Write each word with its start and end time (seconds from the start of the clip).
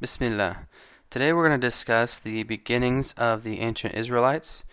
Bismillah. 0.00 0.66
Today 1.10 1.34
we're 1.34 1.46
going 1.46 1.60
to 1.60 1.66
discuss 1.66 2.18
the 2.18 2.42
beginnings 2.44 3.12
of 3.18 3.42
the 3.42 3.60
ancient 3.60 3.94
Israelites. 3.94 4.64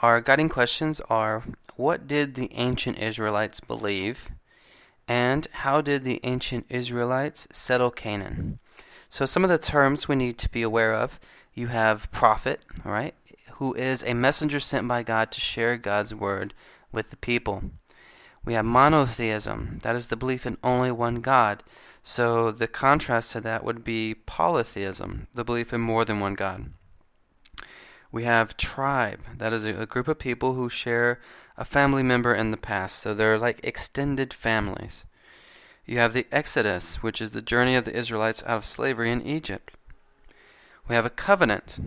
Our 0.00 0.20
guiding 0.20 0.48
questions 0.48 1.00
are 1.08 1.44
What 1.76 2.08
did 2.08 2.34
the 2.34 2.52
ancient 2.54 2.98
Israelites 2.98 3.60
believe? 3.60 4.28
And 5.06 5.46
how 5.52 5.82
did 5.82 6.02
the 6.02 6.18
ancient 6.24 6.66
Israelites 6.68 7.46
settle 7.52 7.92
Canaan? 7.92 8.58
So, 9.08 9.24
some 9.24 9.44
of 9.44 9.50
the 9.50 9.56
terms 9.56 10.08
we 10.08 10.16
need 10.16 10.36
to 10.38 10.50
be 10.50 10.62
aware 10.62 10.92
of 10.92 11.20
you 11.54 11.68
have 11.68 12.10
prophet, 12.10 12.62
right, 12.84 13.14
who 13.58 13.74
is 13.74 14.02
a 14.02 14.14
messenger 14.14 14.58
sent 14.58 14.88
by 14.88 15.04
God 15.04 15.30
to 15.30 15.40
share 15.40 15.76
God's 15.76 16.12
word 16.12 16.54
with 16.90 17.10
the 17.10 17.16
people. 17.16 17.62
We 18.44 18.54
have 18.54 18.64
monotheism, 18.64 19.78
that 19.82 19.94
is 19.94 20.08
the 20.08 20.16
belief 20.16 20.46
in 20.46 20.58
only 20.64 20.90
one 20.90 21.20
God. 21.20 21.62
So 22.02 22.50
the 22.50 22.66
contrast 22.66 23.32
to 23.32 23.40
that 23.42 23.62
would 23.62 23.84
be 23.84 24.14
polytheism, 24.14 25.28
the 25.32 25.44
belief 25.44 25.72
in 25.72 25.80
more 25.80 26.04
than 26.04 26.18
one 26.18 26.34
God. 26.34 26.72
We 28.10 28.24
have 28.24 28.56
tribe, 28.56 29.20
that 29.36 29.52
is 29.52 29.64
a 29.64 29.86
group 29.86 30.08
of 30.08 30.18
people 30.18 30.54
who 30.54 30.68
share 30.68 31.20
a 31.56 31.64
family 31.64 32.02
member 32.02 32.34
in 32.34 32.50
the 32.50 32.56
past, 32.56 33.02
so 33.02 33.14
they're 33.14 33.38
like 33.38 33.60
extended 33.62 34.34
families. 34.34 35.06
You 35.86 35.98
have 35.98 36.12
the 36.12 36.26
Exodus, 36.32 37.02
which 37.02 37.20
is 37.20 37.30
the 37.30 37.42
journey 37.42 37.74
of 37.74 37.84
the 37.84 37.96
Israelites 37.96 38.42
out 38.44 38.58
of 38.58 38.64
slavery 38.64 39.10
in 39.10 39.26
Egypt. 39.26 39.72
We 40.88 40.94
have 40.94 41.06
a 41.06 41.10
covenant 41.10 41.78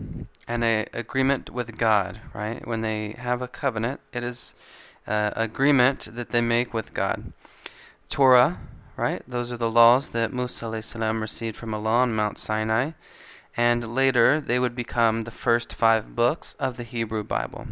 and 0.48 0.64
an 0.64 0.86
agreement 0.92 1.50
with 1.50 1.76
God, 1.76 2.20
right? 2.34 2.66
When 2.66 2.80
they 2.80 3.10
have 3.18 3.42
a 3.42 3.48
covenant, 3.48 4.00
it 4.12 4.24
is 4.24 4.54
uh, 5.06 5.30
agreement 5.36 6.08
that 6.12 6.30
they 6.30 6.40
make 6.40 6.74
with 6.74 6.94
God. 6.94 7.32
Torah, 8.08 8.58
right? 8.96 9.22
Those 9.26 9.52
are 9.52 9.56
the 9.56 9.70
laws 9.70 10.10
that 10.10 10.32
Musa 10.32 10.82
salam 10.82 11.20
received 11.20 11.56
from 11.56 11.74
Allah 11.74 12.02
on 12.02 12.14
Mount 12.14 12.38
Sinai, 12.38 12.92
and 13.56 13.94
later 13.94 14.40
they 14.40 14.58
would 14.58 14.74
become 14.74 15.24
the 15.24 15.30
first 15.30 15.72
five 15.72 16.14
books 16.14 16.54
of 16.58 16.76
the 16.76 16.82
Hebrew 16.82 17.24
Bible. 17.24 17.66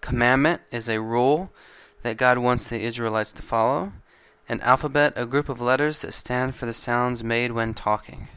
Commandment 0.00 0.62
is 0.70 0.88
a 0.88 1.00
rule 1.00 1.50
that 2.02 2.16
God 2.16 2.38
wants 2.38 2.68
the 2.68 2.80
Israelites 2.80 3.32
to 3.32 3.42
follow. 3.42 3.92
An 4.48 4.60
alphabet, 4.62 5.12
a 5.16 5.26
group 5.26 5.48
of 5.48 5.60
letters 5.60 6.00
that 6.00 6.14
stand 6.14 6.54
for 6.54 6.64
the 6.64 6.72
sounds 6.72 7.22
made 7.22 7.52
when 7.52 7.74
talking. 7.74 8.28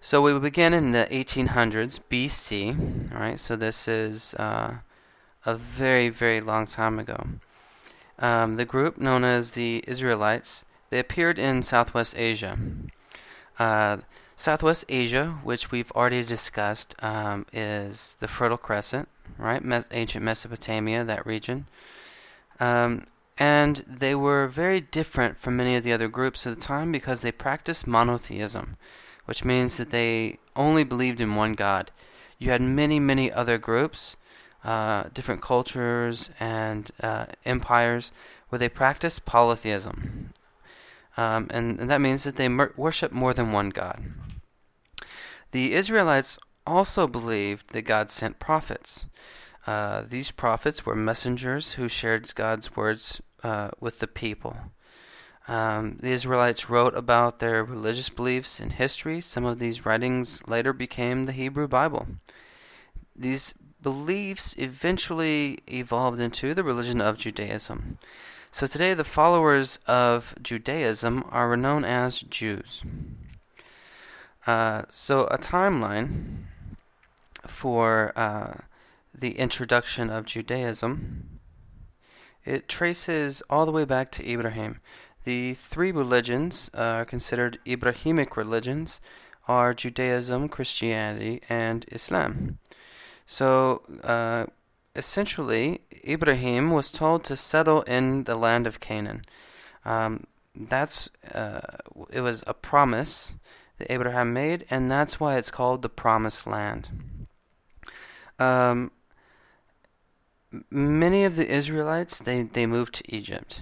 So 0.00 0.22
we 0.22 0.38
begin 0.38 0.72
in 0.72 0.92
the 0.92 1.06
1800s 1.10 2.00
BC, 2.08 3.12
all 3.12 3.20
right? 3.20 3.38
So 3.38 3.56
this 3.56 3.88
is 3.88 4.32
uh, 4.34 4.78
a 5.44 5.54
very, 5.56 6.08
very 6.08 6.40
long 6.40 6.66
time 6.66 6.98
ago. 6.98 7.26
Um, 8.18 8.56
the 8.56 8.64
group 8.64 8.98
known 8.98 9.24
as 9.24 9.52
the 9.52 9.84
Israelites, 9.86 10.64
they 10.90 10.98
appeared 10.98 11.38
in 11.38 11.62
Southwest 11.62 12.14
Asia. 12.16 12.58
Uh, 13.58 13.98
Southwest 14.36 14.84
Asia, 14.88 15.38
which 15.42 15.70
we've 15.70 15.90
already 15.92 16.22
discussed, 16.22 16.94
um, 17.00 17.46
is 17.52 18.16
the 18.20 18.28
Fertile 18.28 18.56
Crescent, 18.56 19.08
right? 19.36 19.62
Ancient 19.90 20.24
Mesopotamia, 20.24 21.04
that 21.04 21.26
region. 21.26 21.66
Um, 22.60 23.04
and 23.38 23.84
they 23.86 24.14
were 24.14 24.48
very 24.48 24.80
different 24.80 25.38
from 25.38 25.56
many 25.56 25.76
of 25.76 25.84
the 25.84 25.92
other 25.92 26.08
groups 26.08 26.46
at 26.46 26.54
the 26.54 26.60
time 26.60 26.90
because 26.90 27.20
they 27.20 27.32
practiced 27.32 27.86
monotheism, 27.86 28.76
which 29.26 29.44
means 29.44 29.76
that 29.76 29.90
they 29.90 30.38
only 30.56 30.82
believed 30.84 31.20
in 31.20 31.36
one 31.36 31.54
God. 31.54 31.90
You 32.38 32.50
had 32.50 32.62
many, 32.62 32.98
many 32.98 33.32
other 33.32 33.58
groups 33.58 34.16
uh, 34.64 35.04
different 35.14 35.40
cultures 35.40 36.30
and 36.40 36.90
uh, 37.00 37.26
empires 37.44 38.12
where 38.48 38.58
they 38.58 38.68
practice 38.68 39.18
polytheism. 39.18 40.32
Um, 41.16 41.48
and, 41.50 41.80
and, 41.80 41.90
that 41.90 42.00
means 42.00 42.24
that 42.24 42.36
they 42.36 42.48
mer- 42.48 42.72
worship 42.76 43.12
more 43.12 43.34
than 43.34 43.52
one 43.52 43.70
God. 43.70 44.00
The 45.50 45.74
Israelites 45.74 46.38
also 46.66 47.08
believed 47.08 47.72
that 47.72 47.82
God 47.82 48.10
sent 48.10 48.38
prophets. 48.38 49.08
Uh, 49.66 50.02
these 50.08 50.30
prophets 50.30 50.86
were 50.86 50.94
messengers 50.94 51.72
who 51.72 51.88
shared 51.88 52.34
God's 52.34 52.76
words 52.76 53.20
uh, 53.42 53.70
with 53.80 53.98
the 53.98 54.06
people. 54.06 54.56
Um, 55.48 55.96
the 56.00 56.10
Israelites 56.10 56.68
wrote 56.68 56.94
about 56.94 57.38
their 57.38 57.64
religious 57.64 58.10
beliefs 58.10 58.60
in 58.60 58.70
history. 58.70 59.20
Some 59.20 59.44
of 59.44 59.58
these 59.58 59.86
writings 59.86 60.46
later 60.46 60.72
became 60.72 61.24
the 61.24 61.32
Hebrew 61.32 61.66
Bible. 61.66 62.06
These 63.16 63.54
beliefs 63.82 64.54
eventually 64.58 65.58
evolved 65.66 66.20
into 66.20 66.54
the 66.54 66.64
religion 66.64 67.00
of 67.00 67.18
Judaism. 67.18 67.98
So 68.50 68.66
today, 68.66 68.94
the 68.94 69.04
followers 69.04 69.78
of 69.86 70.34
Judaism 70.42 71.24
are 71.30 71.56
known 71.56 71.84
as 71.84 72.20
Jews. 72.20 72.82
Uh, 74.46 74.82
so, 74.88 75.24
a 75.26 75.38
timeline 75.38 76.44
for 77.46 78.12
uh, 78.16 78.54
the 79.14 79.38
introduction 79.38 80.08
of 80.10 80.24
Judaism 80.24 81.38
it 82.48 82.66
traces 82.66 83.42
all 83.50 83.66
the 83.66 83.72
way 83.72 83.84
back 83.84 84.10
to 84.12 84.26
Ibrahim. 84.26 84.80
The 85.24 85.52
three 85.52 85.92
religions 85.92 86.70
uh, 86.72 86.80
are 86.80 87.04
considered 87.04 87.58
Ibrahimic 87.66 88.38
religions 88.38 89.02
are 89.46 89.74
Judaism, 89.74 90.48
Christianity, 90.48 91.42
and 91.50 91.84
Islam. 91.92 92.58
So, 93.30 93.82
uh, 94.04 94.46
essentially, 94.96 95.82
Ibrahim 96.02 96.70
was 96.70 96.90
told 96.90 97.24
to 97.24 97.36
settle 97.36 97.82
in 97.82 98.24
the 98.24 98.36
land 98.36 98.66
of 98.66 98.80
Canaan. 98.80 99.20
Um, 99.84 100.24
that's 100.54 101.10
uh, 101.34 101.60
it 102.10 102.22
was 102.22 102.42
a 102.46 102.54
promise 102.54 103.34
that 103.76 103.92
Abraham 103.92 104.32
made, 104.32 104.64
and 104.70 104.90
that's 104.90 105.20
why 105.20 105.36
it's 105.36 105.50
called 105.50 105.82
the 105.82 105.90
Promised 105.90 106.46
Land. 106.46 106.88
Um, 108.38 108.92
many 110.70 111.24
of 111.24 111.36
the 111.36 111.46
Israelites 111.46 112.20
they 112.20 112.44
they 112.44 112.64
moved 112.64 112.94
to 112.94 113.14
Egypt, 113.14 113.60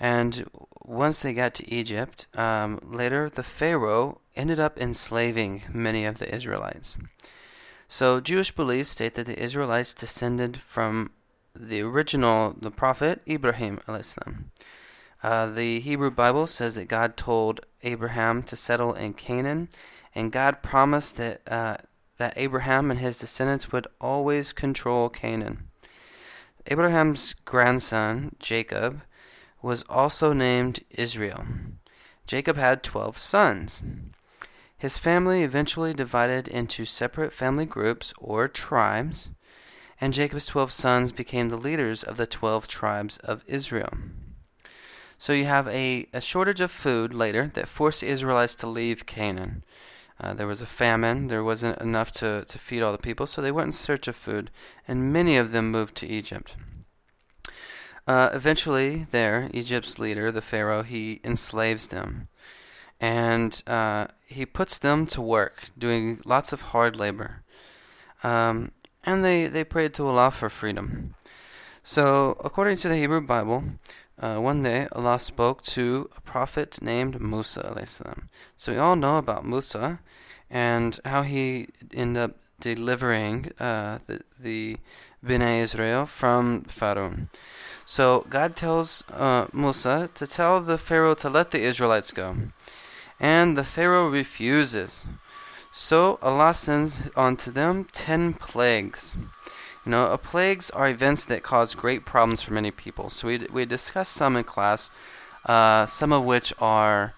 and 0.00 0.50
once 0.82 1.20
they 1.20 1.32
got 1.32 1.54
to 1.54 1.72
Egypt, 1.72 2.26
um, 2.36 2.80
later 2.82 3.30
the 3.30 3.44
Pharaoh 3.44 4.20
ended 4.34 4.58
up 4.58 4.80
enslaving 4.80 5.62
many 5.72 6.04
of 6.04 6.18
the 6.18 6.34
Israelites. 6.34 6.98
So 7.88 8.20
Jewish 8.20 8.50
beliefs 8.50 8.90
state 8.90 9.14
that 9.14 9.26
the 9.26 9.38
Israelites 9.38 9.94
descended 9.94 10.56
from 10.56 11.10
the 11.54 11.80
original, 11.82 12.54
the 12.58 12.70
prophet 12.70 13.22
Ibrahim 13.28 13.80
uh, 15.22 15.46
the 15.46 15.80
Hebrew 15.80 16.10
Bible 16.10 16.46
says 16.46 16.74
that 16.74 16.88
God 16.88 17.16
told 17.16 17.60
Abraham 17.82 18.42
to 18.44 18.54
settle 18.54 18.92
in 18.92 19.14
Canaan, 19.14 19.68
and 20.14 20.30
God 20.30 20.62
promised 20.62 21.16
that 21.16 21.40
uh, 21.48 21.78
that 22.18 22.34
Abraham 22.36 22.90
and 22.90 23.00
his 23.00 23.18
descendants 23.18 23.72
would 23.72 23.86
always 24.00 24.52
control 24.52 25.08
Canaan. 25.08 25.68
Abraham's 26.66 27.34
grandson 27.44 28.36
Jacob 28.38 29.02
was 29.62 29.84
also 29.88 30.32
named 30.32 30.84
Israel. 30.90 31.44
Jacob 32.26 32.56
had 32.56 32.82
twelve 32.82 33.18
sons. 33.18 33.82
His 34.78 34.98
family 34.98 35.42
eventually 35.42 35.94
divided 35.94 36.48
into 36.48 36.84
separate 36.84 37.32
family 37.32 37.64
groups 37.64 38.12
or 38.18 38.46
tribes, 38.46 39.30
and 40.00 40.12
Jacob's 40.12 40.46
twelve 40.46 40.70
sons 40.70 41.12
became 41.12 41.48
the 41.48 41.56
leaders 41.56 42.02
of 42.02 42.18
the 42.18 42.26
twelve 42.26 42.68
tribes 42.68 43.16
of 43.18 43.42
Israel. 43.46 43.90
So 45.18 45.32
you 45.32 45.46
have 45.46 45.66
a, 45.68 46.06
a 46.12 46.20
shortage 46.20 46.60
of 46.60 46.70
food 46.70 47.14
later 47.14 47.50
that 47.54 47.68
forced 47.68 48.02
the 48.02 48.08
Israelites 48.08 48.54
to 48.56 48.66
leave 48.66 49.06
Canaan. 49.06 49.64
Uh, 50.20 50.34
there 50.34 50.46
was 50.46 50.60
a 50.60 50.66
famine, 50.66 51.28
there 51.28 51.44
wasn't 51.44 51.80
enough 51.80 52.12
to, 52.12 52.44
to 52.46 52.58
feed 52.58 52.82
all 52.82 52.92
the 52.92 52.98
people, 52.98 53.26
so 53.26 53.40
they 53.40 53.52
went 53.52 53.68
in 53.68 53.72
search 53.72 54.08
of 54.08 54.16
food, 54.16 54.50
and 54.86 55.12
many 55.12 55.38
of 55.38 55.52
them 55.52 55.70
moved 55.70 55.94
to 55.94 56.06
Egypt. 56.06 56.54
Uh, 58.06 58.28
eventually, 58.34 59.06
there, 59.10 59.50
Egypt's 59.54 59.98
leader, 59.98 60.30
the 60.30 60.42
Pharaoh, 60.42 60.82
he 60.82 61.20
enslaves 61.24 61.86
them 61.86 62.28
and 63.00 63.62
uh, 63.66 64.06
he 64.26 64.46
puts 64.46 64.78
them 64.78 65.06
to 65.06 65.20
work, 65.20 65.64
doing 65.78 66.20
lots 66.24 66.52
of 66.52 66.62
hard 66.62 66.96
labor. 66.96 67.42
Um, 68.22 68.72
and 69.04 69.24
they, 69.24 69.46
they 69.46 69.64
prayed 69.64 69.94
to 69.94 70.06
Allah 70.08 70.30
for 70.30 70.48
freedom. 70.48 71.14
So, 71.82 72.36
according 72.44 72.78
to 72.78 72.88
the 72.88 72.96
Hebrew 72.96 73.20
Bible, 73.20 73.62
uh, 74.18 74.38
one 74.38 74.62
day 74.62 74.88
Allah 74.90 75.18
spoke 75.18 75.62
to 75.62 76.10
a 76.16 76.20
prophet 76.22 76.82
named 76.82 77.20
Musa. 77.20 77.80
So, 77.86 78.72
we 78.72 78.78
all 78.78 78.96
know 78.96 79.18
about 79.18 79.46
Musa 79.46 80.00
and 80.50 80.98
how 81.04 81.22
he 81.22 81.68
ended 81.94 82.22
up 82.22 82.36
delivering 82.58 83.52
uh, 83.60 83.98
the, 84.06 84.22
the 84.40 84.76
Bnei 85.24 85.60
Israel 85.60 86.06
from 86.06 86.62
Pharaoh. 86.62 87.28
So, 87.84 88.26
God 88.28 88.56
tells 88.56 89.04
uh, 89.10 89.46
Musa 89.52 90.10
to 90.14 90.26
tell 90.26 90.60
the 90.60 90.78
Pharaoh 90.78 91.14
to 91.14 91.30
let 91.30 91.52
the 91.52 91.60
Israelites 91.60 92.10
go. 92.10 92.34
And 93.18 93.56
the 93.56 93.64
Pharaoh 93.64 94.08
refuses. 94.08 95.06
So 95.72 96.18
Allah 96.22 96.54
sends 96.54 97.10
onto 97.16 97.50
them 97.50 97.86
ten 97.92 98.34
plagues. 98.34 99.16
You 99.84 99.92
know, 99.92 100.12
a 100.12 100.18
plagues 100.18 100.70
are 100.70 100.88
events 100.88 101.24
that 101.26 101.42
cause 101.42 101.74
great 101.74 102.04
problems 102.04 102.42
for 102.42 102.52
many 102.52 102.70
people. 102.70 103.10
So 103.10 103.28
we 103.28 103.46
we 103.52 103.64
discussed 103.64 104.12
some 104.12 104.36
in 104.36 104.44
class, 104.44 104.90
uh, 105.44 105.86
some 105.86 106.12
of 106.12 106.24
which 106.24 106.52
are 106.58 107.14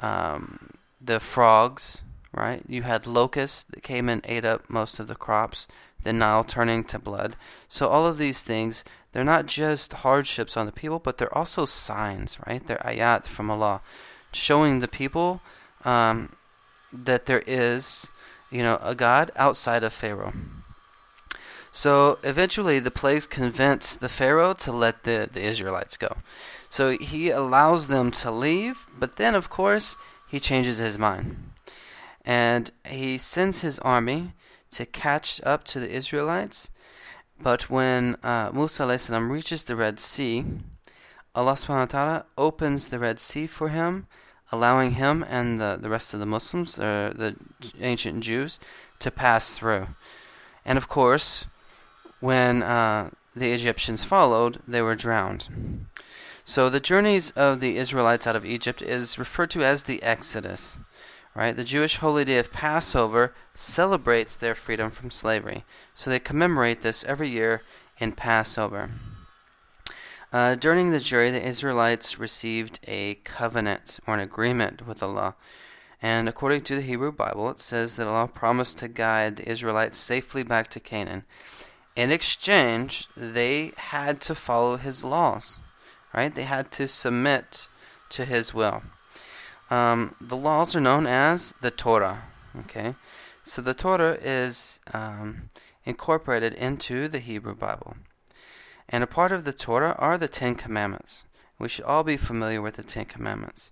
um, 0.00 0.70
the 1.00 1.18
frogs, 1.18 2.02
right? 2.32 2.62
You 2.68 2.82
had 2.82 3.06
locusts 3.06 3.64
that 3.70 3.82
came 3.82 4.08
and 4.08 4.22
ate 4.24 4.44
up 4.44 4.68
most 4.68 5.00
of 5.00 5.08
the 5.08 5.14
crops, 5.14 5.66
the 6.02 6.12
Nile 6.12 6.44
turning 6.44 6.84
to 6.84 6.98
blood. 6.98 7.36
So 7.68 7.88
all 7.88 8.06
of 8.06 8.18
these 8.18 8.42
things, 8.42 8.84
they're 9.12 9.24
not 9.24 9.46
just 9.46 9.92
hardships 9.92 10.56
on 10.56 10.66
the 10.66 10.72
people, 10.72 10.98
but 10.98 11.18
they're 11.18 11.36
also 11.36 11.64
signs, 11.64 12.38
right? 12.46 12.64
They're 12.66 12.84
ayat 12.84 13.24
from 13.24 13.50
Allah, 13.50 13.80
showing 14.32 14.80
the 14.80 14.88
people 14.88 15.40
um, 15.84 16.30
that 16.92 17.26
there 17.26 17.42
is, 17.46 18.08
you 18.50 18.62
know, 18.62 18.78
a 18.82 18.94
God 18.94 19.30
outside 19.36 19.84
of 19.84 19.92
Pharaoh. 19.92 20.32
So 21.72 22.18
eventually, 22.24 22.80
the 22.80 22.90
plagues 22.90 23.26
convince 23.26 23.94
the 23.94 24.08
Pharaoh 24.08 24.54
to 24.54 24.72
let 24.72 25.04
the, 25.04 25.28
the 25.30 25.42
Israelites 25.42 25.96
go. 25.96 26.16
So 26.68 26.98
he 26.98 27.30
allows 27.30 27.88
them 27.88 28.10
to 28.12 28.30
leave, 28.30 28.86
but 28.98 29.16
then, 29.16 29.34
of 29.34 29.50
course, 29.50 29.96
he 30.28 30.40
changes 30.40 30.78
his 30.78 30.98
mind. 30.98 31.52
And 32.24 32.70
he 32.84 33.18
sends 33.18 33.60
his 33.60 33.78
army 33.80 34.32
to 34.72 34.86
catch 34.86 35.40
up 35.44 35.64
to 35.64 35.80
the 35.80 35.90
Israelites. 35.90 36.70
But 37.40 37.70
when 37.70 38.16
uh, 38.22 38.50
Musa 38.52 38.86
reaches 38.86 39.64
the 39.64 39.76
Red 39.76 39.98
Sea, 39.98 40.44
Allah 41.34 41.52
subhanahu 41.52 41.78
wa 41.78 41.84
ta'ala 41.86 42.26
opens 42.36 42.88
the 42.88 42.98
Red 42.98 43.18
Sea 43.18 43.46
for 43.46 43.68
him, 43.68 44.06
allowing 44.52 44.92
him 44.92 45.24
and 45.28 45.60
the, 45.60 45.78
the 45.80 45.90
rest 45.90 46.12
of 46.14 46.20
the 46.20 46.26
Muslims, 46.26 46.78
or 46.78 47.10
the 47.10 47.36
ancient 47.80 48.22
Jews, 48.22 48.58
to 48.98 49.10
pass 49.10 49.56
through. 49.56 49.88
And 50.64 50.76
of 50.76 50.88
course, 50.88 51.44
when 52.20 52.62
uh, 52.62 53.10
the 53.34 53.52
Egyptians 53.52 54.04
followed, 54.04 54.60
they 54.66 54.82
were 54.82 54.94
drowned. 54.94 55.48
So 56.44 56.68
the 56.68 56.80
journeys 56.80 57.30
of 57.32 57.60
the 57.60 57.76
Israelites 57.76 58.26
out 58.26 58.36
of 58.36 58.44
Egypt 58.44 58.82
is 58.82 59.18
referred 59.18 59.50
to 59.50 59.62
as 59.62 59.84
the 59.84 60.02
Exodus. 60.02 60.78
Right? 61.34 61.56
The 61.56 61.64
Jewish 61.64 61.96
holy 61.96 62.24
day 62.24 62.38
of 62.38 62.52
Passover 62.52 63.32
celebrates 63.54 64.34
their 64.34 64.56
freedom 64.56 64.90
from 64.90 65.12
slavery. 65.12 65.64
So 65.94 66.10
they 66.10 66.18
commemorate 66.18 66.82
this 66.82 67.04
every 67.04 67.28
year 67.28 67.62
in 67.98 68.12
Passover. 68.12 68.90
Uh, 70.32 70.54
during 70.54 70.90
the 70.90 71.00
journey, 71.00 71.32
the 71.32 71.44
Israelites 71.44 72.18
received 72.18 72.78
a 72.86 73.14
covenant 73.24 73.98
or 74.06 74.14
an 74.14 74.20
agreement 74.20 74.86
with 74.86 75.02
Allah. 75.02 75.34
And 76.00 76.28
according 76.28 76.62
to 76.62 76.76
the 76.76 76.82
Hebrew 76.82 77.12
Bible, 77.12 77.50
it 77.50 77.60
says 77.60 77.96
that 77.96 78.06
Allah 78.06 78.28
promised 78.28 78.78
to 78.78 78.88
guide 78.88 79.36
the 79.36 79.48
Israelites 79.48 79.98
safely 79.98 80.42
back 80.42 80.68
to 80.70 80.80
Canaan. 80.80 81.24
In 81.96 82.12
exchange, 82.12 83.08
they 83.16 83.72
had 83.76 84.20
to 84.22 84.34
follow 84.34 84.76
His 84.76 85.04
laws, 85.04 85.58
right? 86.14 86.34
They 86.34 86.44
had 86.44 86.70
to 86.72 86.86
submit 86.86 87.66
to 88.10 88.24
His 88.24 88.54
will. 88.54 88.82
Um, 89.68 90.14
the 90.20 90.36
laws 90.36 90.74
are 90.74 90.80
known 90.80 91.06
as 91.06 91.52
the 91.60 91.70
Torah. 91.70 92.22
Okay, 92.60 92.94
so 93.44 93.62
the 93.62 93.74
Torah 93.74 94.18
is 94.20 94.80
um, 94.92 95.50
incorporated 95.84 96.54
into 96.54 97.06
the 97.08 97.20
Hebrew 97.20 97.54
Bible, 97.54 97.96
and 98.90 99.02
a 99.02 99.06
part 99.06 99.32
of 99.32 99.44
the 99.44 99.52
Torah 99.52 99.94
are 99.98 100.18
the 100.18 100.28
Ten 100.28 100.54
Commandments. 100.54 101.24
We 101.58 101.68
should 101.68 101.84
all 101.84 102.04
be 102.04 102.16
familiar 102.16 102.60
with 102.60 102.76
the 102.76 102.82
Ten 102.82 103.06
Commandments. 103.06 103.70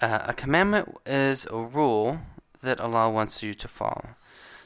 Uh, 0.00 0.24
a 0.26 0.34
commandment 0.34 0.94
is 1.06 1.46
a 1.46 1.56
rule 1.56 2.18
that 2.62 2.80
Allah 2.80 3.08
wants 3.08 3.42
you 3.42 3.54
to 3.54 3.68
follow. 3.68 4.16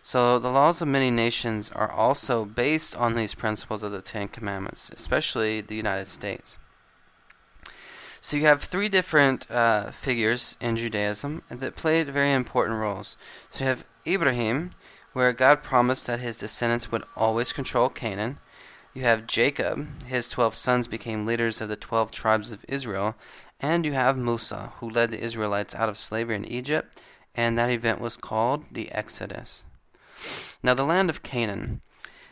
So 0.03 0.39
the 0.39 0.51
laws 0.51 0.81
of 0.81 0.89
many 0.89 1.11
nations 1.11 1.71
are 1.71 1.91
also 1.91 2.45
based 2.45 2.97
on 2.97 3.15
these 3.15 3.35
principles 3.35 3.83
of 3.83 3.93
the 3.93 4.01
Ten 4.01 4.29
Commandments, 4.29 4.91
especially 4.95 5.61
the 5.61 5.77
United 5.77 6.07
States. 6.07 6.59
So 8.23 8.37
you 8.37 8.45
have 8.45 8.63
three 8.63 8.89
different 8.89 9.51
uh, 9.51 9.91
figures 9.91 10.57
in 10.61 10.77
Judaism 10.77 11.43
that 11.49 11.77
played 11.77 12.09
very 12.09 12.33
important 12.33 12.79
roles. 12.79 13.17
So 13.51 13.65
you 13.65 13.69
have 13.69 13.85
Ibrahim, 14.07 14.73
where 15.13 15.33
God 15.33 15.63
promised 15.63 16.07
that 16.07 16.21
his 16.21 16.37
descendants 16.37 16.91
would 16.91 17.05
always 17.17 17.53
control 17.53 17.89
Canaan. 17.89 18.39
You 18.93 19.03
have 19.03 19.27
Jacob, 19.27 19.87
his 20.07 20.29
twelve 20.29 20.55
sons 20.55 20.89
became 20.89 21.25
leaders 21.25 21.61
of 21.61 21.69
the 21.69 21.77
twelve 21.77 22.11
tribes 22.11 22.51
of 22.51 22.65
Israel. 22.67 23.15
And 23.61 23.85
you 23.85 23.93
have 23.93 24.17
Musa, 24.17 24.73
who 24.81 24.89
led 24.89 25.11
the 25.11 25.21
Israelites 25.21 25.75
out 25.75 25.91
of 25.91 25.99
slavery 25.99 26.35
in 26.35 26.47
Egypt, 26.47 27.01
and 27.35 27.59
that 27.59 27.69
event 27.69 28.01
was 28.01 28.17
called 28.17 28.65
the 28.73 28.91
Exodus. 28.91 29.65
Now, 30.63 30.73
the 30.73 30.85
land 30.85 31.11
of 31.11 31.23
Canaan. 31.23 31.83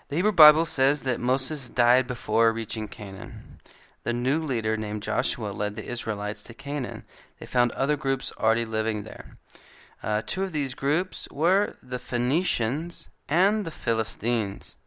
The 0.09 0.17
Hebrew 0.17 0.33
Bible 0.33 0.65
says 0.65 1.03
that 1.03 1.21
Moses 1.21 1.69
died 1.69 2.07
before 2.07 2.51
reaching 2.51 2.89
Canaan. 2.89 3.59
The 4.05 4.15
new 4.15 4.43
leader 4.43 4.75
named 4.77 5.03
Joshua 5.03 5.51
led 5.51 5.77
the 5.77 5.85
Israelites 5.85 6.43
to 6.45 6.55
Canaan. 6.55 7.05
They 7.39 7.47
found 7.47 7.73
other 7.73 7.97
groups 7.97 8.33
already 8.39 8.65
living 8.65 9.03
there. 9.03 9.37
Uh, 10.03 10.23
two 10.25 10.43
of 10.43 10.53
these 10.53 10.73
groups 10.73 11.29
were 11.31 11.77
the 11.83 11.99
Phoenicians 11.99 13.11
and 13.29 13.67
the 13.67 13.71
Philistines. 13.71 14.78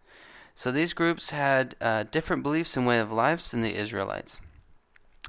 So 0.55 0.71
these 0.71 0.93
groups 0.93 1.29
had 1.29 1.75
uh, 1.81 2.03
different 2.03 2.43
beliefs 2.43 2.77
and 2.77 2.85
way 2.85 2.99
of 2.99 3.11
lives 3.11 3.51
than 3.51 3.61
the 3.61 3.75
Israelites. 3.75 4.41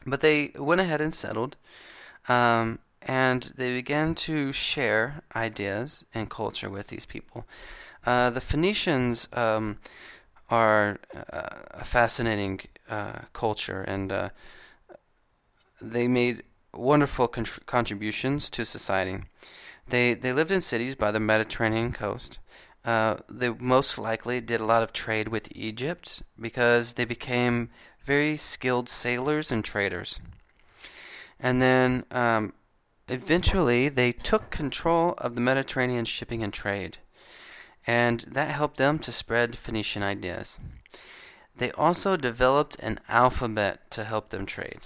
But 0.06 0.20
they 0.20 0.52
went 0.56 0.80
ahead 0.80 1.00
and 1.00 1.14
settled, 1.14 1.56
um, 2.28 2.80
and 3.00 3.42
they 3.56 3.74
began 3.74 4.14
to 4.14 4.52
share 4.52 5.22
ideas 5.34 6.04
and 6.14 6.28
culture 6.28 6.68
with 6.68 6.88
these 6.88 7.06
people. 7.06 7.46
Uh, 8.04 8.30
the 8.30 8.40
Phoenicians 8.40 9.28
um, 9.32 9.78
are 10.50 10.98
uh, 11.14 11.48
a 11.70 11.84
fascinating 11.84 12.60
uh, 12.88 13.20
culture, 13.32 13.82
and 13.82 14.10
uh, 14.10 14.28
they 15.80 16.08
made 16.08 16.42
wonderful 16.74 17.28
contributions 17.28 18.50
to 18.50 18.64
society. 18.64 19.18
They 19.88 20.14
they 20.14 20.32
lived 20.32 20.50
in 20.50 20.60
cities 20.60 20.94
by 20.94 21.10
the 21.10 21.20
Mediterranean 21.20 21.92
coast. 21.92 22.38
Uh, 22.84 23.16
they 23.30 23.48
most 23.48 23.96
likely 23.96 24.40
did 24.40 24.60
a 24.60 24.66
lot 24.66 24.82
of 24.82 24.92
trade 24.92 25.28
with 25.28 25.54
Egypt 25.54 26.22
because 26.40 26.94
they 26.94 27.04
became 27.04 27.70
very 28.04 28.36
skilled 28.36 28.88
sailors 28.88 29.52
and 29.52 29.64
traders. 29.64 30.18
And 31.38 31.62
then 31.62 32.04
um, 32.10 32.54
eventually 33.08 33.88
they 33.88 34.12
took 34.12 34.50
control 34.50 35.14
of 35.18 35.34
the 35.34 35.40
Mediterranean 35.40 36.04
shipping 36.04 36.42
and 36.42 36.52
trade 36.52 36.98
and 37.86 38.20
that 38.20 38.48
helped 38.48 38.76
them 38.76 38.98
to 39.00 39.12
spread 39.12 39.56
Phoenician 39.56 40.02
ideas. 40.02 40.60
They 41.56 41.72
also 41.72 42.16
developed 42.16 42.76
an 42.78 43.00
alphabet 43.08 43.90
to 43.92 44.04
help 44.04 44.30
them 44.30 44.46
trade. 44.46 44.80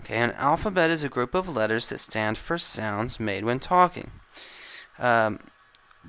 Okay, 0.00 0.16
an 0.16 0.32
alphabet 0.32 0.90
is 0.90 1.02
a 1.02 1.08
group 1.08 1.34
of 1.34 1.48
letters 1.48 1.88
that 1.88 2.00
stand 2.00 2.36
for 2.36 2.58
sounds 2.58 3.20
made 3.20 3.44
when 3.44 3.60
talking. 3.60 4.10
Um, 4.98 5.38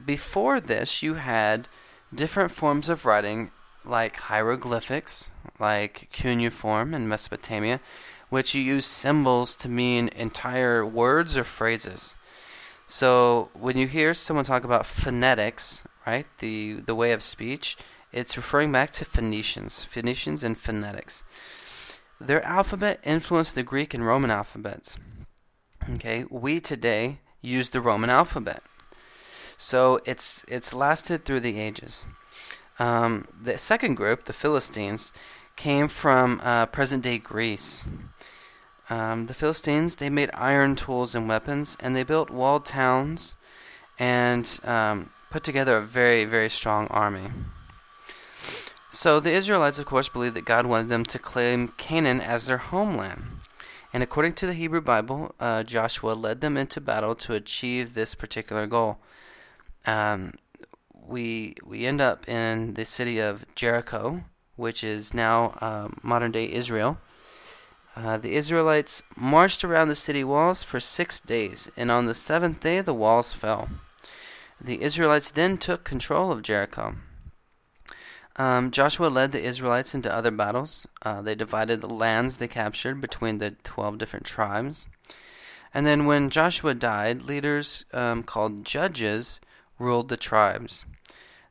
before 0.06 0.60
this, 0.60 1.04
you 1.04 1.16
had 1.16 1.68
different 2.14 2.52
forms 2.52 2.90
of 2.90 3.06
writing, 3.06 3.52
like 3.84 4.16
hieroglyphics, 4.16 5.32
like 5.60 6.10
cuneiform 6.12 6.94
in 6.94 7.08
Mesopotamia, 7.08 7.80
which 8.30 8.56
you 8.56 8.62
use 8.62 8.86
symbols 8.86 9.56
to 9.58 9.70
mean 9.70 10.10
entire 10.16 10.86
words 10.86 11.38
or 11.38 11.44
phrases. 11.44 12.16
So 12.88 13.50
when 13.54 13.78
you 13.78 13.88
hear 13.88 14.14
someone 14.14 14.46
talk 14.46 14.64
about 14.64 14.86
phonetics, 14.86 15.84
right? 16.06 16.26
The 16.40 16.74
the 16.74 16.96
way 16.96 17.12
of 17.12 17.24
speech. 17.24 17.78
It's 18.12 18.38
referring 18.38 18.72
back 18.72 18.92
to 18.92 19.06
Phoenicians, 19.06 19.84
Phoenicians 19.84 20.44
and 20.44 20.58
phonetics. 20.58 21.24
Their 22.22 22.44
alphabet 22.46 23.02
influenced 23.04 23.56
the 23.56 23.64
Greek 23.64 23.94
and 23.94 24.06
Roman 24.06 24.32
alphabets. 24.32 24.98
Okay, 25.96 26.26
we 26.30 26.62
today 26.62 27.20
use 27.42 27.72
the 27.72 27.82
Roman 27.82 28.10
alphabet, 28.10 28.64
so 29.58 30.00
it's 30.06 30.46
it's 30.48 30.74
lasted 30.74 31.26
through 31.26 31.42
the 31.42 31.60
ages. 31.60 32.04
Um, 32.80 33.26
the 33.42 33.58
second 33.58 33.96
group, 33.96 34.26
the 34.26 34.34
Philistines, 34.34 35.14
came 35.56 35.88
from 35.88 36.42
uh, 36.44 36.66
present-day 36.66 37.20
Greece. 37.20 37.88
Um, 38.90 39.28
the 39.28 39.34
Philistines 39.34 39.96
they 39.96 40.10
made 40.10 40.30
iron 40.34 40.76
tools 40.76 41.16
and 41.16 41.28
weapons, 41.28 41.78
and 41.80 41.96
they 41.96 42.04
built 42.04 42.30
walled 42.30 42.66
towns, 42.66 43.36
and 43.98 44.60
um, 44.64 45.10
put 45.32 45.44
together 45.44 45.78
a 45.78 45.82
very, 45.82 46.26
very 46.26 46.50
strong 46.50 46.88
army. 46.88 47.30
So 48.92 49.20
the 49.20 49.32
Israelites, 49.32 49.80
of 49.80 49.86
course, 49.86 50.08
believed 50.08 50.36
that 50.36 50.46
God 50.46 50.66
wanted 50.66 50.88
them 50.88 51.04
to 51.06 51.20
claim 51.20 51.68
Canaan 51.78 52.22
as 52.22 52.48
their 52.48 52.58
homeland. 52.58 53.24
And 53.94 54.04
according 54.04 54.34
to 54.34 54.46
the 54.46 54.54
Hebrew 54.54 54.82
Bible, 54.82 55.36
uh, 55.40 55.64
Joshua 55.64 56.14
led 56.14 56.42
them 56.42 56.56
into 56.56 56.80
battle 56.80 57.16
to 57.16 57.34
achieve 57.34 57.94
this 57.94 58.16
particular 58.16 58.68
goal. 58.68 59.00
Um, 59.86 60.34
we 61.08 61.56
we 61.64 61.86
end 61.86 62.02
up 62.02 62.28
in 62.28 62.74
the 62.74 62.86
city 62.86 63.20
of 63.20 63.46
Jericho, 63.56 64.24
which 64.56 64.84
is 64.84 65.14
now 65.14 65.58
uh, 65.62 65.90
modern 66.02 66.32
day 66.32 66.52
Israel. 66.52 66.98
Uh, 67.96 68.18
the 68.18 68.36
Israelites 68.36 69.04
marched 69.16 69.64
around 69.64 69.88
the 69.88 69.96
city 69.96 70.24
walls 70.24 70.64
for 70.64 70.80
six 70.80 71.20
days, 71.20 71.72
and 71.78 71.90
on 71.90 72.08
the 72.08 72.14
seventh 72.14 72.60
day 72.60 72.82
the 72.82 72.94
walls 72.94 73.32
fell. 73.32 73.70
The 74.60 74.82
Israelites 74.82 75.32
then 75.32 75.58
took 75.58 75.84
control 75.84 76.32
of 76.32 76.42
Jericho. 76.42 76.96
Um, 78.38 78.72
Joshua 78.72 79.08
led 79.08 79.32
the 79.32 79.42
Israelites 79.42 79.96
into 79.96 80.14
other 80.14 80.32
battles. 80.32 80.86
Uh, 81.02 81.22
they 81.22 81.36
divided 81.36 81.80
the 81.80 81.90
lands 81.90 82.38
they 82.38 82.50
captured 82.50 83.00
between 83.00 83.38
the 83.38 83.52
12 83.64 83.98
different 83.98 84.26
tribes. 84.26 84.88
And 85.74 85.86
then 85.86 86.06
when 86.06 86.30
Joshua 86.30 86.74
died, 86.74 87.24
leaders 87.24 87.86
um, 87.94 88.24
called 88.24 88.66
judges 88.66 89.40
ruled 89.80 90.10
the 90.10 90.18
tribes. 90.18 90.86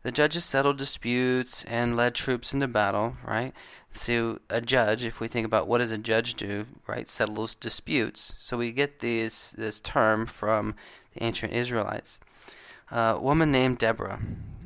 The 0.02 0.12
judges 0.12 0.44
settled 0.44 0.76
disputes 0.76 1.64
and 1.64 1.96
led 1.96 2.14
troops 2.14 2.52
into 2.52 2.68
battle, 2.68 3.16
right? 3.24 3.54
So 3.94 4.40
a 4.50 4.60
judge, 4.60 5.04
if 5.04 5.20
we 5.20 5.28
think 5.28 5.46
about 5.46 5.68
what 5.68 5.78
does 5.78 5.92
a 5.92 5.98
judge 5.98 6.34
do, 6.34 6.66
right, 6.86 7.08
settles 7.08 7.54
disputes. 7.54 8.34
So 8.38 8.56
we 8.56 8.72
get 8.72 8.98
this 8.98 9.52
this 9.52 9.80
term 9.80 10.26
from 10.26 10.74
the 11.14 11.22
ancient 11.22 11.52
Israelites. 11.52 12.20
A 12.90 13.18
woman 13.18 13.50
named 13.50 13.78
Deborah 13.78 14.20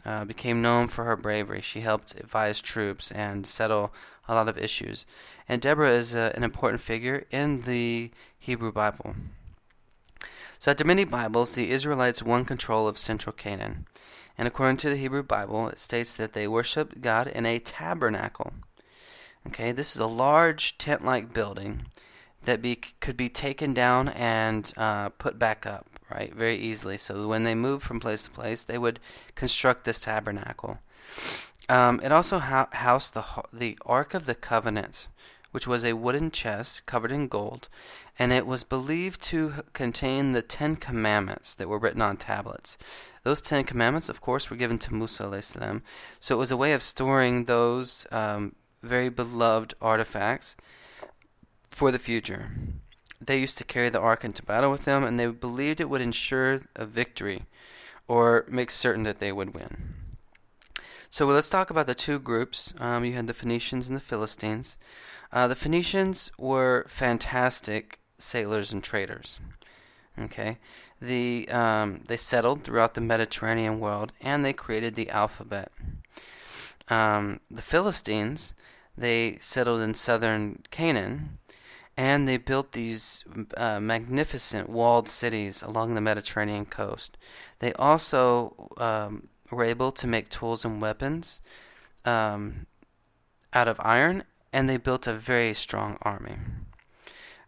uh, 0.05 0.25
became 0.25 0.63
known 0.63 0.89
for 0.89 1.05
her 1.05 1.17
bravery. 1.17 1.61
She 1.61 1.81
helped 1.81 2.15
advise 2.15 2.61
troops 2.61 3.13
and 3.13 3.47
settle 3.47 3.93
a 4.27 4.35
lot 4.35 4.49
of 4.49 4.59
issues. 4.59 5.07
And 5.49 5.61
Deborah 5.61 5.91
is 5.91 6.15
a, 6.15 6.21
uh, 6.21 6.33
an 6.35 6.43
important 6.43 6.81
figure 6.81 7.27
in 7.31 7.63
the 7.63 8.11
Hebrew 8.39 8.73
Bible. 8.73 9.15
So 10.61 10.73
after 10.73 10.85
many 10.85 11.05
Bibles, 11.05 11.55
the 11.55 11.71
Israelites 11.71 12.21
won 12.21 12.45
control 12.45 12.89
of 12.89 12.99
central 12.99 13.33
Canaan. 13.33 13.87
And 14.37 14.49
according 14.49 14.79
to 14.79 14.91
the 14.91 14.97
Hebrew 14.97 15.23
Bible, 15.23 15.69
it 15.69 15.79
states 15.79 16.17
that 16.17 16.33
they 16.33 16.49
worshiped 16.49 17.01
God 17.01 17.29
in 17.29 17.47
a 17.47 17.61
tabernacle. 17.61 18.53
Okay, 19.47 19.71
this 19.71 19.95
is 19.95 20.01
a 20.01 20.09
large 20.09 20.77
tent 20.77 21.05
like 21.05 21.33
building 21.33 21.87
that 22.43 22.61
be, 22.61 22.75
could 22.75 23.17
be 23.17 23.29
taken 23.29 23.73
down 23.73 24.09
and 24.09 24.73
uh, 24.77 25.11
put 25.11 25.39
back 25.39 25.65
up, 25.65 25.87
right, 26.11 26.35
very 26.35 26.57
easily. 26.57 26.97
So 26.97 27.29
when 27.29 27.45
they 27.45 27.55
moved 27.55 27.85
from 27.85 28.01
place 28.01 28.25
to 28.25 28.31
place, 28.33 28.65
they 28.65 28.79
would 28.79 28.99
construct 29.37 29.85
this 29.85 30.01
tabernacle. 30.01 30.81
Um, 31.69 32.01
it 32.03 32.11
also 32.11 32.41
housed 32.41 33.15
the, 33.15 33.25
the 33.53 33.79
Ark 33.87 34.13
of 34.13 34.27
the 34.27 34.35
Covenant, 34.35 35.07
which 35.51 35.67
was 35.67 35.85
a 35.85 35.95
wooden 35.95 36.31
chest 36.31 36.85
covered 36.87 37.13
in 37.13 37.29
gold, 37.29 37.69
and 38.19 38.33
it 38.33 38.47
was 38.47 38.65
believed 38.65 39.23
to 39.23 39.65
contain 39.73 40.33
the 40.33 40.43
Ten 40.43 40.77
Commandments 40.77 41.55
that 41.55 41.69
were 41.69 41.79
written 41.79 42.03
on 42.03 42.17
tablets. 42.17 42.77
Those 43.23 43.41
Ten 43.41 43.65
Commandments, 43.65 44.09
of 44.09 44.21
course, 44.21 44.51
were 44.51 44.57
given 44.57 44.79
to 44.81 44.95
Musa, 44.95 45.43
salam, 45.43 45.83
so 46.21 46.35
it 46.35 46.39
was 46.39 46.51
a 46.51 46.57
way 46.57 46.73
of 46.73 46.83
storing 46.83 47.45
those 47.45 48.07
um, 48.13 48.55
very 48.83 49.09
beloved 49.09 49.75
artifacts 49.81 50.57
for 51.69 51.91
the 51.91 51.99
future. 51.99 52.51
They 53.21 53.41
used 53.41 53.59
to 53.59 53.65
carry 53.65 53.89
the 53.89 54.01
ark 54.01 54.25
into 54.25 54.43
battle 54.45 54.71
with 54.71 54.85
them, 54.85 55.05
and 55.05 55.19
they 55.19 55.27
believed 55.27 55.81
it 55.81 55.91
would 55.91 56.01
ensure 56.01 56.61
a 56.77 56.87
victory 56.87 57.45
or 58.07 58.47
make 58.49 58.71
certain 58.71 59.03
that 59.03 59.19
they 59.19 59.33
would 59.33 59.55
win. 59.55 59.95
So 61.11 61.27
let's 61.27 61.49
talk 61.49 61.71
about 61.71 61.87
the 61.87 61.95
two 61.95 62.19
groups. 62.19 62.73
Um, 62.79 63.05
you 63.05 63.15
had 63.15 63.27
the 63.27 63.35
Phoenicians 63.35 63.89
and 63.89 63.97
the 63.97 64.01
Philistines. 64.01 64.79
Uh, 65.33 65.47
the 65.47 65.55
Phoenicians 65.55 66.31
were 66.39 66.85
fantastic 66.89 67.99
sailors 68.19 68.73
and 68.73 68.83
traders. 68.83 69.41
Okay, 70.19 70.59
the 71.01 71.49
um, 71.51 72.03
they 72.09 72.17
settled 72.17 72.65
throughout 72.65 72.95
the 72.95 73.01
Mediterranean 73.01 73.79
world 73.79 74.13
and 74.21 74.45
they 74.45 74.53
created 74.53 74.95
the 74.95 75.11
alphabet. 75.11 75.71
Um, 76.89 77.41
the 77.51 77.63
Philistines 77.63 78.55
they 78.97 79.39
settled 79.41 79.81
in 79.81 79.95
southern 79.95 80.65
Canaan 80.71 81.39
and 81.97 82.29
they 82.29 82.37
built 82.37 82.73
these 82.73 83.25
uh, 83.57 83.81
magnificent 83.81 84.69
walled 84.69 85.09
cities 85.09 85.63
along 85.63 85.95
the 85.95 86.01
Mediterranean 86.01 86.65
coast. 86.65 87.17
They 87.59 87.73
also 87.75 88.71
um, 88.77 89.29
were 89.51 89.65
able 89.65 89.93
to 89.93 90.07
make 90.07 90.29
tools 90.29 90.65
and 90.65 90.81
weapons 90.81 91.41
um, 92.05 92.67
out 93.53 93.67
of 93.67 93.81
iron, 93.83 94.23
and 94.53 94.69
they 94.69 94.77
built 94.77 95.07
a 95.07 95.15
very 95.15 95.55
strong 95.55 95.99
army. 96.03 96.37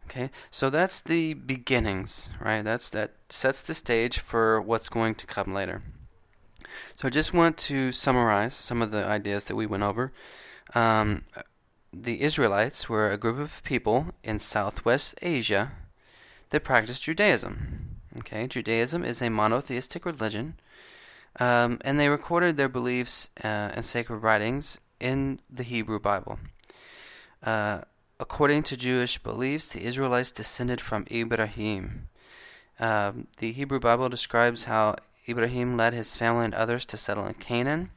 Okay, 0.07 0.31
so 0.51 0.71
that's 0.71 1.01
the 1.01 1.35
beginnings, 1.35 2.31
right? 2.41 2.63
That's 2.63 2.91
that 2.91 3.13
sets 3.29 3.63
the 3.63 3.75
stage 3.75 4.19
for 4.19 4.61
what's 4.61 4.89
going 4.89 5.15
to 5.15 5.27
come 5.27 5.55
later. 5.55 5.83
So 6.97 7.07
I 7.07 7.11
just 7.11 7.33
want 7.33 7.57
to 7.59 7.93
summarize 7.93 8.55
some 8.55 8.83
of 8.83 8.91
the 8.91 9.07
ideas 9.07 9.45
that 9.45 9.57
we 9.57 9.67
went 9.67 9.85
over. 9.85 10.13
Um, 10.75 11.23
the 11.93 12.23
Israelites 12.23 12.89
were 12.89 13.11
a 13.11 13.19
group 13.19 13.39
of 13.39 13.63
people 13.65 14.15
in 14.23 14.41
Southwest 14.41 15.15
Asia 15.23 15.73
that 16.51 16.65
practiced 16.65 17.05
Judaism. 17.05 18.01
Okay, 18.19 18.47
Judaism 18.47 19.05
is 19.05 19.23
a 19.23 19.31
monotheistic 19.31 20.05
religion, 20.05 20.55
um, 21.39 21.79
and 21.83 21.99
they 21.99 22.09
recorded 22.09 22.57
their 22.57 22.69
beliefs 22.69 23.29
uh, 23.45 23.71
and 23.75 23.85
sacred 23.85 24.19
writings 24.19 24.81
in 24.99 25.41
the 25.49 25.63
Hebrew 25.63 26.01
Bible. 26.01 26.39
Uh, 27.43 27.81
According 28.21 28.65
to 28.65 28.77
Jewish 28.77 29.17
beliefs, 29.17 29.69
the 29.69 29.83
Israelites 29.83 30.31
descended 30.31 30.79
from 30.79 31.07
Ibrahim. 31.11 32.09
Um, 32.79 33.29
the 33.39 33.53
Hebrew 33.53 33.81
Bible 33.81 34.11
describes 34.11 34.65
how 34.65 34.97
Ibrahim 35.27 35.79
led 35.79 35.95
his 35.95 36.17
family 36.17 36.45
and 36.45 36.55
others 36.55 36.85
to 36.87 36.99
settle 36.99 37.25
in 37.25 37.33
Canaan, 37.35 37.93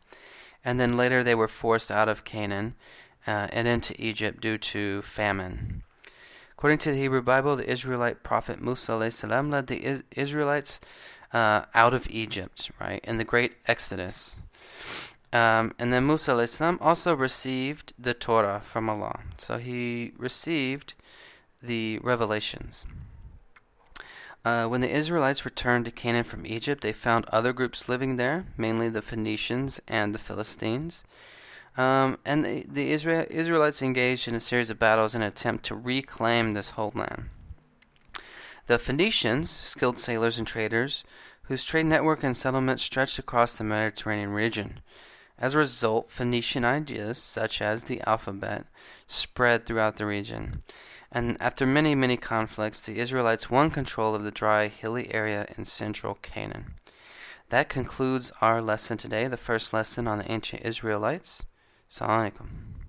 and 0.63 0.79
then 0.79 0.95
later 0.95 1.23
they 1.23 1.35
were 1.35 1.49
forced 1.49 1.91
out 1.91 2.07
of 2.07 2.23
Canaan 2.23 2.75
uh, 3.27 3.49
and 3.51 3.67
into 3.67 4.01
Egypt 4.01 4.39
due 4.39 4.57
to 4.57 5.01
famine. 5.01 5.83
According 6.53 6.77
to 6.79 6.91
the 6.91 6.97
Hebrew 6.97 7.21
Bible, 7.21 7.57
the 7.57 7.69
Israelite 7.69 8.23
prophet 8.23 8.61
Musa 8.61 9.11
salam 9.11 9.51
led 9.51 9.67
the 9.67 10.03
Israelites 10.15 10.79
uh, 11.33 11.65
out 11.75 11.93
of 11.93 12.09
Egypt, 12.09 12.71
right, 12.79 13.03
in 13.03 13.17
the 13.17 13.25
great 13.25 13.57
Exodus. 13.67 14.39
Um, 15.33 15.73
and 15.79 15.91
then 15.91 16.05
Musa 16.05 16.31
alayhis 16.31 16.49
salam 16.49 16.77
also 16.79 17.15
received 17.15 17.93
the 17.97 18.13
Torah 18.13 18.61
from 18.63 18.87
Allah. 18.87 19.19
So 19.39 19.57
he 19.57 20.13
received 20.17 20.93
the 21.61 21.97
revelations. 22.03 22.85
Uh, 24.45 24.67
when 24.67 24.81
the 24.81 24.91
Israelites 24.91 25.43
returned 25.43 25.85
to 25.85 25.91
Canaan 25.91 26.23
from 26.23 26.45
Egypt, 26.45 26.83
they 26.83 26.91
found 26.91 27.25
other 27.25 27.51
groups 27.51 27.89
living 27.89 28.17
there, 28.17 28.45
mainly 28.57 28.89
the 28.89 29.01
Phoenicians 29.01 29.81
and 29.87 30.13
the 30.13 30.19
Philistines. 30.19 31.03
Um, 31.77 32.19
and 32.23 32.45
the, 32.45 32.65
the 32.69 32.91
Israel, 32.91 33.25
Israelites 33.31 33.81
engaged 33.81 34.27
in 34.27 34.35
a 34.35 34.39
series 34.39 34.69
of 34.69 34.77
battles 34.77 35.15
in 35.15 35.23
an 35.23 35.29
attempt 35.29 35.65
to 35.65 35.75
reclaim 35.75 36.53
this 36.53 36.71
whole 36.71 36.91
land. 36.93 37.29
The 38.67 38.77
Phoenicians, 38.77 39.49
skilled 39.49 39.97
sailors 39.97 40.37
and 40.37 40.45
traders, 40.45 41.03
whose 41.43 41.65
trade 41.65 41.87
network 41.87 42.23
and 42.23 42.37
settlements 42.37 42.83
stretched 42.83 43.17
across 43.17 43.53
the 43.53 43.63
Mediterranean 43.63 44.29
region. 44.29 44.81
As 45.37 45.55
a 45.55 45.59
result, 45.59 46.09
Phoenician 46.09 46.63
ideas, 46.63 47.17
such 47.17 47.61
as 47.61 47.85
the 47.85 48.01
alphabet, 48.01 48.65
spread 49.07 49.65
throughout 49.65 49.97
the 49.97 50.05
region. 50.05 50.63
And 51.11 51.37
after 51.39 51.65
many, 51.65 51.95
many 51.95 52.17
conflicts, 52.17 52.81
the 52.81 52.99
Israelites 52.99 53.49
won 53.49 53.71
control 53.71 54.15
of 54.15 54.23
the 54.23 54.31
dry, 54.31 54.67
hilly 54.67 55.13
area 55.13 55.47
in 55.57 55.65
central 55.65 56.15
Canaan. 56.15 56.75
That 57.49 57.69
concludes 57.69 58.31
our 58.41 58.61
lesson 58.61 58.97
today, 58.97 59.27
the 59.27 59.37
first 59.37 59.73
lesson 59.73 60.07
on 60.07 60.19
the 60.19 60.31
ancient 60.31 60.65
Israelites. 60.65 61.45
Assalamu 61.89 62.31
alaikum. 62.31 62.82